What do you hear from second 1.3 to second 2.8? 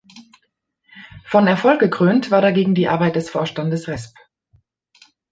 Erfolg gekrönt war dagegen